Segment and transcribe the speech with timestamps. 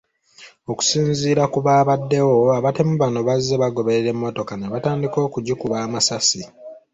[0.71, 6.41] Okusinziira ku baabaddewo, abatemu bano bazze bagoberera emmotoka ne batandika okugikuba amasasi.